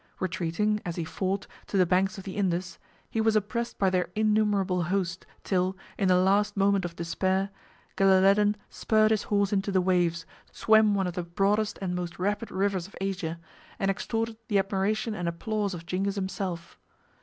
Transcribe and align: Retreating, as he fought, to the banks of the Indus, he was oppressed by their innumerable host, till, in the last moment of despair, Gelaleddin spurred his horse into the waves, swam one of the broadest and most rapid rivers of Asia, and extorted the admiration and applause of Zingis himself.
Retreating, 0.19 0.81
as 0.83 0.95
he 0.95 1.03
fought, 1.03 1.45
to 1.67 1.77
the 1.77 1.85
banks 1.85 2.17
of 2.17 2.23
the 2.23 2.35
Indus, 2.35 2.79
he 3.11 3.21
was 3.21 3.35
oppressed 3.35 3.77
by 3.77 3.91
their 3.91 4.09
innumerable 4.15 4.85
host, 4.85 5.27
till, 5.43 5.77
in 5.95 6.07
the 6.07 6.15
last 6.15 6.57
moment 6.57 6.85
of 6.85 6.95
despair, 6.95 7.51
Gelaleddin 7.95 8.55
spurred 8.67 9.11
his 9.11 9.21
horse 9.29 9.53
into 9.53 9.71
the 9.71 9.79
waves, 9.79 10.25
swam 10.51 10.95
one 10.95 11.05
of 11.05 11.13
the 11.13 11.21
broadest 11.21 11.77
and 11.83 11.93
most 11.93 12.17
rapid 12.17 12.49
rivers 12.49 12.87
of 12.87 12.95
Asia, 12.99 13.37
and 13.77 13.91
extorted 13.91 14.37
the 14.47 14.57
admiration 14.57 15.13
and 15.13 15.27
applause 15.29 15.75
of 15.75 15.85
Zingis 15.87 16.15
himself. 16.15 16.79